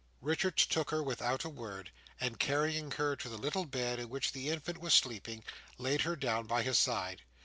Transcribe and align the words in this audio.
Richards 0.21 0.65
took 0.65 0.89
her 0.89 1.03
without 1.03 1.43
a 1.43 1.49
word, 1.49 1.91
and 2.19 2.39
carrying 2.39 2.89
her 2.89 3.15
to 3.15 3.29
the 3.29 3.37
little 3.37 3.65
bed 3.65 3.99
in 3.99 4.09
which 4.09 4.31
the 4.31 4.49
infant 4.49 4.79
was 4.79 4.95
sleeping, 4.95 5.43
laid 5.77 6.01
her 6.01 6.15
down 6.15 6.47
by 6.47 6.63
his 6.63 6.79
side. 6.79 7.21